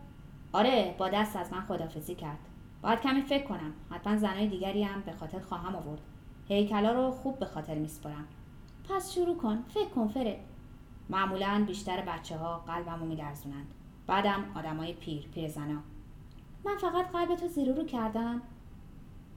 آره 0.53 0.95
با 0.99 1.09
دست 1.09 1.37
از 1.37 1.53
من 1.53 1.61
خدافزی 1.61 2.15
کرد. 2.15 2.39
باید 2.83 3.01
کمی 3.01 3.23
فکر 3.23 3.45
کنم. 3.45 3.73
حتما 3.91 4.17
زنای 4.17 4.47
دیگری 4.47 4.83
هم 4.83 5.01
به 5.01 5.13
خاطر 5.13 5.39
خواهم 5.39 5.75
آورد. 5.77 6.01
هیکلا 6.49 6.93
رو 6.93 7.11
خوب 7.11 7.39
به 7.39 7.47
خاطر 7.47 7.75
میسپرم 7.75 8.25
پس 8.89 9.13
شروع 9.15 9.37
کن. 9.37 9.65
فکر 9.69 9.89
کن 9.89 10.09
فرد. 10.09 10.37
معمولا 11.11 11.65
بیشتر 11.67 12.01
بچه 12.01 12.37
ها 12.37 12.59
قلبمو 12.59 13.07
میلرزونند. 13.07 13.75
بعدم 14.07 14.45
آدمای 14.55 14.93
پیر 14.93 15.29
پیر 15.35 15.49
زنا 15.49 15.83
من 16.65 16.77
فقط 16.77 17.07
قلبتو 17.07 17.49
زیرو 17.49 17.75
رو 17.75 17.85
کردم. 17.85 18.43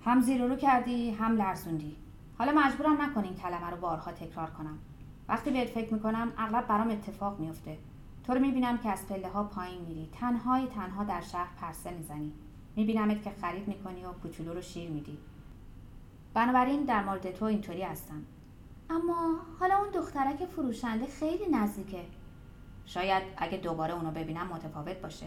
هم 0.05 0.21
زیرو 0.21 0.47
رو 0.47 0.55
کردی 0.55 1.11
هم 1.11 1.35
لرزوندی. 1.35 1.95
حالا 2.37 2.51
مجبورم 2.51 3.01
نکن 3.01 3.23
این 3.23 3.35
کلمه 3.35 3.69
رو 3.69 3.77
بارها 3.77 4.11
تکرار 4.11 4.49
کنم. 4.49 4.79
وقتی 5.27 5.51
بهت 5.51 5.69
فکر 5.69 5.93
می‌کنم 5.93 6.31
اغلب 6.37 6.67
برام 6.67 6.89
اتفاق 6.89 7.39
میفته 7.39 7.77
تو 8.23 8.33
رو 8.33 8.39
می‌بینم 8.39 8.77
که 8.77 8.89
از 8.89 9.07
پله 9.07 9.29
ها 9.29 9.43
پایین 9.43 9.81
میری. 9.81 10.09
تنهای 10.11 10.67
تنها 10.67 11.03
در 11.03 11.21
شهر 11.21 11.49
پرسه 11.61 11.91
می‌زنی. 11.91 12.33
میبینمت 12.75 13.23
که 13.23 13.31
خرید 13.41 13.67
می‌کنی 13.67 14.05
و 14.05 14.11
کوچولو 14.11 14.53
رو 14.53 14.61
شیر 14.61 14.89
میدی. 14.89 15.17
بنابراین 16.33 16.83
در 16.83 17.03
مورد 17.03 17.31
تو 17.31 17.45
اینطوری 17.45 17.81
هستم. 17.81 18.23
اما 18.89 19.35
حالا 19.59 19.77
اون 19.77 19.89
دخترک 19.89 20.45
فروشنده 20.45 21.05
خیلی 21.05 21.49
نزدیکه. 21.51 22.05
شاید 22.85 23.23
اگه 23.37 23.57
دوباره 23.57 23.93
اونو 23.93 24.11
ببینم 24.11 24.47
متفاوت 24.47 25.01
باشه. 25.01 25.25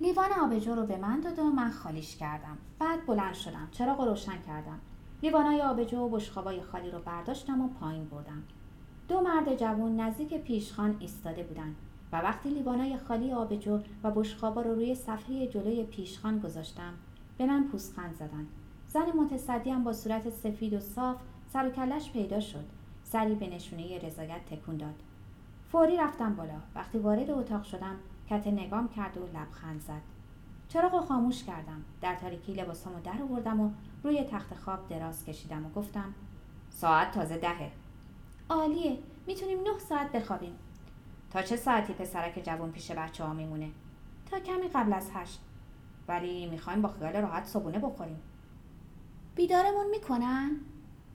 لیوان 0.00 0.32
آبجو 0.32 0.74
رو 0.74 0.86
به 0.86 0.96
من 0.96 1.20
داد 1.20 1.38
و 1.38 1.42
من 1.42 1.70
خالیش 1.70 2.16
کردم. 2.16 2.58
بعد 2.78 3.06
بلند 3.06 3.34
شدم. 3.34 3.68
چراغ 3.72 4.00
روشن 4.00 4.42
کردم. 4.46 4.80
لیوانای 5.22 5.62
آبجو 5.62 5.98
و 5.98 6.08
بشخابای 6.08 6.62
خالی 6.62 6.90
رو 6.90 6.98
برداشتم 6.98 7.60
و 7.60 7.68
پایین 7.68 8.04
بردم. 8.04 8.42
دو 9.08 9.20
مرد 9.20 9.56
جوان 9.56 10.00
نزدیک 10.00 10.34
پیشخان 10.34 10.96
ایستاده 11.00 11.42
بودند 11.42 11.76
و 12.12 12.16
وقتی 12.16 12.48
لیوانای 12.48 12.96
خالی 12.96 13.32
آبجو 13.32 13.80
و 14.04 14.10
بشخابا 14.10 14.62
رو 14.62 14.74
روی 14.74 14.94
صفحه 14.94 15.46
جلوی 15.46 15.84
پیشخان 15.84 16.38
گذاشتم 16.38 16.92
به 17.38 17.46
من 17.46 17.64
پوستخند 17.64 18.14
زدند 18.14 18.46
زن 18.88 19.12
متصدی 19.16 19.74
با 19.74 19.92
صورت 19.92 20.30
سفید 20.30 20.72
و 20.72 20.80
صاف 20.80 21.16
سر 21.52 21.66
و 21.66 21.70
کلش 21.70 22.10
پیدا 22.10 22.40
شد. 22.40 22.64
سری 23.04 23.34
به 23.34 23.46
نشونه 23.46 23.98
رضایت 23.98 24.44
تکون 24.50 24.76
داد. 24.76 24.94
فوری 25.72 25.96
رفتم 25.96 26.34
بالا. 26.34 26.60
وقتی 26.74 26.98
وارد 26.98 27.30
اتاق 27.30 27.62
شدم 27.62 27.96
کت 28.30 28.46
نگام 28.46 28.88
کرد 28.88 29.18
و 29.18 29.26
لبخند 29.26 29.80
زد. 29.80 30.02
چراغ 30.68 31.04
خاموش 31.04 31.44
کردم. 31.44 31.84
در 32.00 32.14
تاریکی 32.14 32.54
لباسامو 32.54 33.00
در 33.00 33.22
آوردم 33.22 33.60
و 33.60 33.70
روی 34.02 34.24
تخت 34.24 34.54
خواب 34.54 34.88
دراز 34.88 35.24
کشیدم 35.24 35.66
و 35.66 35.70
گفتم 35.70 36.14
ساعت 36.70 37.10
تازه 37.12 37.38
دهه. 37.38 37.70
عالیه. 38.50 38.98
می‌تونیم 39.26 39.58
نه 39.60 39.78
ساعت 39.78 40.12
بخوابیم. 40.12 40.54
تا 41.30 41.42
چه 41.42 41.56
ساعتی 41.56 41.92
پسرک 41.92 42.42
جوان 42.46 42.72
پیش 42.72 42.90
بچه 42.90 43.24
ها 43.24 43.32
میمونه؟ 43.32 43.70
تا 44.30 44.38
کمی 44.38 44.68
قبل 44.68 44.92
از 44.92 45.10
هشت. 45.14 45.40
ولی 46.08 46.46
می‌خوایم 46.46 46.82
با 46.82 46.88
خیال 46.88 47.16
راحت 47.16 47.44
صبونه 47.44 47.78
بخوریم. 47.78 48.20
بیدارمون 49.34 49.86
می‌کنن؟ 49.90 50.50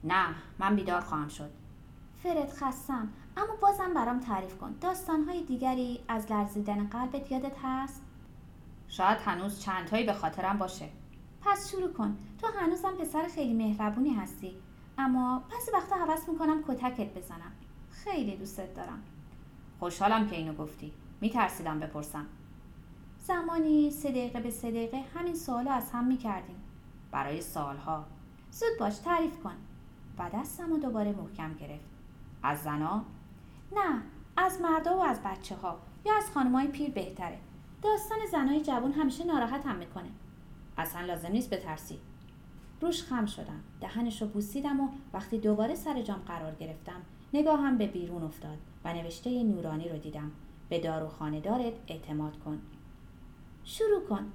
نه. 0.04 0.34
من 0.58 0.76
بیدار 0.76 1.00
خواهم 1.00 1.28
شد. 1.28 1.50
فرد 2.22 2.50
خستم. 2.50 3.08
اما 3.36 3.56
بازم 3.60 3.94
برام 3.94 4.20
تعریف 4.20 4.58
کن. 4.58 4.74
داستانهای 4.80 5.44
دیگری 5.44 6.00
از 6.08 6.32
لرزیدن 6.32 6.86
قلبت 6.86 7.32
یادت 7.32 7.56
هست؟ 7.62 8.02
شاید 8.88 9.18
هنوز 9.18 9.60
چندهایی 9.60 10.06
به 10.06 10.12
خاطرم 10.12 10.58
باشه. 10.58 10.88
پس 11.42 11.70
شروع 11.70 11.92
کن. 11.92 12.16
تو 12.38 12.46
هنوزم 12.46 12.90
پسر 12.90 13.28
خیلی 13.34 13.54
مهربونی 13.54 14.10
هستی. 14.10 14.56
اما 14.98 15.42
پس 15.50 15.68
وقتا 15.74 15.96
حوض 15.96 16.28
می‌کنم 16.28 16.62
کتکت 16.68 17.14
بزنم. 17.14 17.52
خیلی 17.90 18.36
دوستت 18.36 18.74
دارم. 18.74 19.02
خوشحالم 19.78 20.26
که 20.26 20.36
اینو 20.36 20.54
گفتی. 20.54 20.92
میترسیدم 21.20 21.80
بپرسم. 21.80 22.26
زمانی 23.18 23.90
سه 23.90 24.10
دقیقه 24.10 24.40
به 24.40 24.50
سه 24.50 24.70
دقیقه 24.70 25.04
همین 25.14 25.34
سوال 25.34 25.68
از 25.68 25.90
هم 25.90 26.04
می‌کردیم. 26.04 26.62
برای 27.10 27.40
سالها 27.40 28.04
زود 28.50 28.78
باش 28.80 28.98
تعریف 28.98 29.42
کن. 29.42 29.56
و 30.18 30.30
دستم 30.34 30.72
و 30.72 30.78
دوباره 30.78 31.12
محکم 31.12 31.54
گرفت. 31.54 31.84
از 32.42 32.62
زنا؟ 32.62 33.04
نه 33.72 34.02
از 34.36 34.60
مردا 34.60 34.98
و 34.98 35.00
از 35.00 35.20
بچه 35.24 35.56
ها 35.56 35.78
یا 36.06 36.16
از 36.16 36.30
خانمای 36.30 36.66
پیر 36.66 36.90
بهتره. 36.90 37.38
داستان 37.82 38.18
زنای 38.32 38.60
جوان 38.60 38.92
همیشه 38.92 39.24
ناراحت 39.24 39.66
هم 39.66 39.76
می‌کنه. 39.76 40.10
اصلا 40.78 41.00
لازم 41.06 41.28
نیست 41.28 41.50
بترسی. 41.50 41.98
روش 42.80 43.02
خم 43.02 43.26
شدم 43.26 43.60
دهنش 43.80 44.22
رو 44.22 44.28
بوسیدم 44.28 44.80
و 44.80 44.88
وقتی 45.12 45.38
دوباره 45.38 45.74
سر 45.74 46.02
جام 46.02 46.18
قرار 46.18 46.54
گرفتم 46.54 47.00
نگاهم 47.34 47.78
به 47.78 47.86
بیرون 47.86 48.22
افتاد 48.22 48.58
و 48.84 48.94
نوشته 48.94 49.42
نورانی 49.42 49.88
رو 49.88 49.98
دیدم. 49.98 50.30
به 50.68 50.80
دار 50.80 51.02
و 51.02 51.40
دارت 51.40 51.72
اعتماد 51.88 52.38
کن. 52.38 52.60
شروع 53.64 54.06
کن. 54.08 54.32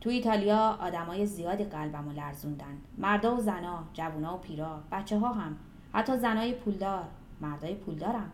تو 0.00 0.10
ایتالیا 0.10 0.78
آدمای 0.80 1.26
زیادی 1.26 1.64
قلبم 1.64 2.08
و 2.08 2.12
لرزوندن. 2.12 2.78
مردا 2.98 3.36
و 3.36 3.40
زنا 3.40 3.84
جوونا 3.92 4.34
و 4.34 4.38
پیرا 4.38 4.82
بچه 4.92 5.18
ها 5.18 5.32
هم. 5.32 5.56
حتی 5.92 6.16
زنای 6.16 6.54
پولدار. 6.54 7.04
مردای 7.40 7.74
پولدارم 7.74 8.32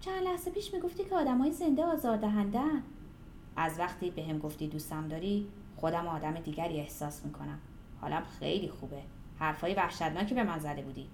چند 0.00 0.22
لحظه 0.22 0.50
پیش 0.50 0.74
می‌گفتی 0.74 1.04
که 1.04 1.14
آدمای 1.14 1.52
زنده 1.52 1.84
آزاردهنده 1.84 2.60
از 3.56 3.78
وقتی 3.78 4.10
به 4.10 4.22
هم 4.22 4.38
گفتی 4.38 4.68
دوستم 4.68 5.08
داری 5.08 5.48
خودم 5.76 6.06
آدم 6.06 6.32
دیگری 6.32 6.80
احساس 6.80 7.24
می‌کنم. 7.24 7.58
حالم 8.00 8.22
خیلی 8.38 8.68
خوبه. 8.68 9.02
حرفای 9.38 9.74
وحشتناکی 9.74 10.34
به 10.34 10.44
من 10.44 10.58
زده 10.58 10.82
بودی. 10.82 11.06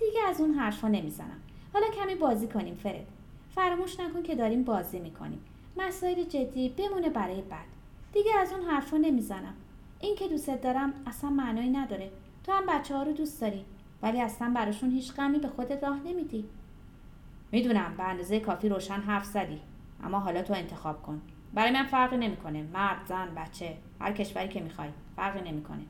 دیگه 0.00 0.20
از 0.28 0.40
اون 0.40 0.54
حرفا 0.54 0.88
نمی‌زنم. 0.88 1.40
حالا 1.72 1.86
کمی 1.86 2.14
بازی 2.14 2.48
کنیم 2.48 2.74
فرد. 2.74 3.06
فراموش 3.54 4.00
نکن 4.00 4.22
که 4.22 4.34
داریم 4.34 4.62
بازی 4.62 4.98
می‌کنیم. 4.98 5.40
مسائل 5.76 6.24
جدی 6.24 6.68
بمونه 6.68 7.10
برای 7.10 7.42
بعد. 7.42 7.66
دیگه 8.12 8.30
از 8.38 8.52
اون 8.52 8.62
حرفا 8.62 8.96
نمی‌زنم. 8.96 9.54
این 10.00 10.16
که 10.16 10.28
دوستت 10.28 10.60
دارم 10.60 10.92
اصلا 11.06 11.30
معنایی 11.30 11.70
نداره. 11.70 12.10
تو 12.44 12.52
هم 12.52 12.66
بچه 12.66 12.96
ها 12.96 13.02
رو 13.02 13.12
دوست 13.12 13.40
داری. 13.40 13.64
ولی 14.02 14.20
اصلا 14.20 14.52
براشون 14.54 14.90
هیچ 14.90 15.14
غمی 15.14 15.38
به 15.38 15.48
خودت 15.48 15.84
راه 15.84 15.98
نمیدی. 16.04 16.44
می‌دونم 17.52 17.94
به 17.96 18.02
اندازه 18.02 18.40
کافی 18.40 18.68
روشن 18.68 19.00
حرف 19.00 19.24
زدی 19.24 19.60
اما 20.04 20.18
حالا 20.18 20.42
تو 20.42 20.54
انتخاب 20.54 21.02
کن. 21.02 21.22
برای 21.54 21.70
من 21.70 21.84
فرقی 21.84 22.16
نمی‌کنه. 22.16 22.62
مرد 22.62 23.06
زن 23.06 23.34
بچه 23.34 23.76
هر 24.00 24.12
کشوری 24.12 24.48
که 24.48 24.60
می‌خوای. 24.60 24.88
فرقی 25.16 25.50
نمی‌کنه. 25.50 25.82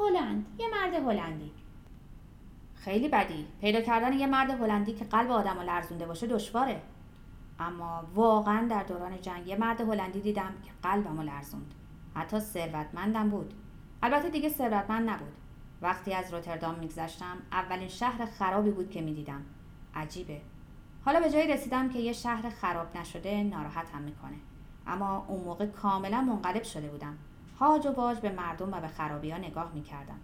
هلند. 0.00 0.46
یه 0.58 0.66
مرد 0.68 0.94
هلندی. 0.94 1.52
خیلی 2.74 3.08
بدی. 3.08 3.46
پیدا 3.60 3.80
کردن 3.80 4.12
یه 4.12 4.26
مرد 4.26 4.50
هلندی 4.50 4.92
که 4.92 5.04
قلب 5.04 5.30
آدم 5.30 5.60
لرزونده 5.60 6.06
باشه 6.06 6.26
دشواره. 6.26 6.82
اما 7.60 8.04
واقعا 8.14 8.66
در 8.68 8.82
دوران 8.82 9.20
جنگ 9.20 9.46
یه 9.46 9.56
مرد 9.56 9.80
هلندی 9.80 10.20
دیدم 10.20 10.54
که 10.64 10.70
قلبمو 10.82 11.22
لرزوند. 11.22 11.74
حتی 12.14 12.40
ثروتمندم 12.40 13.30
بود. 13.30 13.54
البته 14.02 14.30
دیگه 14.30 14.48
ثروتمند 14.48 15.10
نبود. 15.10 15.32
وقتی 15.82 16.14
از 16.14 16.34
روتردام 16.34 16.74
میگذشتم 16.74 17.36
اولین 17.52 17.88
شهر 17.88 18.26
خرابی 18.26 18.70
بود 18.70 18.90
که 18.90 19.00
می‌دیدم. 19.00 19.42
عجیبه. 19.94 20.40
حالا 21.04 21.20
به 21.20 21.30
جایی 21.30 21.48
رسیدم 21.48 21.88
که 21.88 21.98
یه 21.98 22.12
شهر 22.12 22.50
خراب 22.50 22.96
نشده 22.96 23.42
ناراحتم 23.42 24.02
می‌کنه. 24.02 24.36
اما 24.86 25.24
اون 25.28 25.44
موقع 25.44 25.66
کاملا 25.66 26.20
منقلب 26.20 26.62
شده 26.62 26.88
بودم. 26.88 27.18
هاج 27.60 27.86
و 27.86 27.92
باج 27.92 28.18
به 28.18 28.32
مردم 28.32 28.72
و 28.72 28.80
به 28.80 28.88
خرابی 28.88 29.30
ها 29.30 29.38
نگاه 29.38 29.72
می‌کردم. 29.74 30.18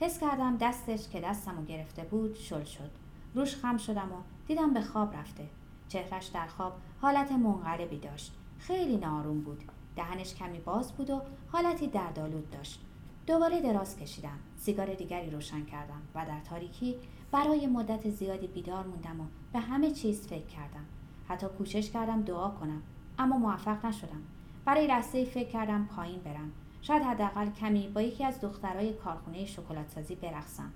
حس 0.00 0.20
کردم 0.20 0.56
دستش 0.56 1.08
که 1.08 1.20
دستمو 1.20 1.64
گرفته 1.64 2.02
بود 2.02 2.34
شل 2.34 2.64
شد. 2.64 2.90
روش 3.34 3.56
خم 3.56 3.76
شدم 3.76 4.12
و 4.12 4.16
دیدم 4.46 4.74
به 4.74 4.80
خواب 4.80 5.16
رفته. 5.16 5.48
چهرش 5.88 6.26
در 6.26 6.46
خواب 6.46 6.72
حالت 7.00 7.32
منقلبی 7.32 7.98
داشت. 7.98 8.34
خیلی 8.58 8.96
ناروم 8.96 9.40
بود. 9.40 9.64
دهنش 9.96 10.34
کمی 10.34 10.58
باز 10.58 10.92
بود 10.92 11.10
و 11.10 11.22
حالتی 11.52 11.86
دردآلود 11.86 12.50
داشت. 12.50 12.80
دوباره 13.26 13.60
دراز 13.60 13.96
کشیدم. 13.96 14.38
سیگار 14.56 14.94
دیگری 14.94 15.30
روشن 15.30 15.64
کردم 15.64 16.02
و 16.14 16.26
در 16.26 16.40
تاریکی 16.40 16.96
برای 17.32 17.66
مدت 17.66 18.10
زیادی 18.10 18.46
بیدار 18.46 18.86
موندم 18.86 19.20
و 19.20 19.24
به 19.52 19.58
همه 19.58 19.90
چیز 19.90 20.26
فکر 20.26 20.46
کردم. 20.46 20.84
حتی 21.28 21.46
کوشش 21.46 21.90
کردم 21.90 22.22
دعا 22.22 22.48
کنم 22.48 22.82
اما 23.18 23.38
موفق 23.38 23.86
نشدم. 23.86 24.22
برای 24.64 24.88
رسته 24.88 25.24
فکر 25.24 25.48
کردم 25.48 25.88
پایین 25.96 26.20
برم. 26.20 26.52
شاید 26.82 27.02
حداقل 27.02 27.50
کمی 27.50 27.88
با 27.88 28.02
یکی 28.02 28.24
از 28.24 28.40
دخترای 28.40 28.92
کارخونه 28.92 29.44
شکلاتسازی 29.44 30.14
برقصم. 30.14 30.72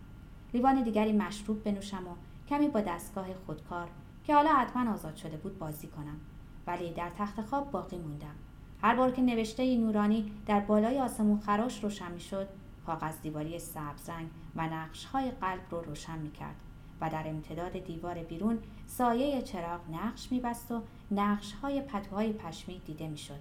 لیوان 0.55 0.83
دیگری 0.83 1.13
مشروب 1.13 1.65
بنوشم 1.65 2.09
و 2.09 2.11
کمی 2.49 2.69
با 2.69 2.81
دستگاه 2.81 3.27
خودکار 3.47 3.89
که 4.25 4.35
حالا 4.35 4.51
حتما 4.53 4.93
آزاد 4.93 5.17
شده 5.17 5.37
بود 5.37 5.59
بازی 5.59 5.87
کنم. 5.87 6.21
ولی 6.67 6.93
در 6.93 7.11
تخت 7.19 7.41
خواب 7.41 7.71
باقی 7.71 7.99
موندم. 7.99 8.35
هر 8.83 8.97
بار 8.97 9.11
که 9.11 9.23
نوشته 9.23 9.77
نورانی 9.77 10.33
در 10.47 10.61
بالای 10.61 11.01
آسمون 11.01 11.41
خراش 11.41 11.85
روشن 11.85 12.13
می 12.13 12.21
شد 12.21 12.49
کاغذ 12.87 13.21
دیواری 13.23 13.59
سبز 13.59 14.09
رنگ 14.09 14.29
و 14.57 14.67
نقش 14.67 15.05
های 15.05 15.31
قلب 15.31 15.61
رو 15.71 15.81
روشن 15.81 16.19
می 16.19 16.33
کرد 16.33 16.57
و 17.01 17.11
در 17.11 17.23
امتداد 17.27 17.79
دیوار 17.79 18.15
بیرون 18.15 18.59
سایه 18.87 19.43
چراغ 19.43 19.81
نقش 19.93 20.33
می 20.33 20.41
بست 20.41 20.73
و 20.73 20.83
نقش 21.11 21.53
های 21.53 21.81
پتوهای 21.81 22.33
پشمی 22.33 22.83
دیده 22.87 23.09
می 23.09 23.19
شد. 23.19 23.41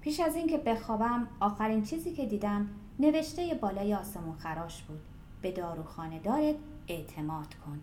پیش 0.00 0.20
از 0.20 0.36
اینکه 0.36 0.58
بخوابم 0.58 1.28
آخرین 1.40 1.82
چیزی 1.82 2.12
که 2.12 2.26
دیدم 2.26 2.68
نوشته 2.98 3.58
بالای 3.60 3.94
آسمون 3.94 4.36
خراش 4.36 4.82
بود 4.82 5.00
به 5.42 5.52
داروخانه 5.52 6.18
دارت 6.18 6.56
اعتماد 6.88 7.54
کن 7.54 7.80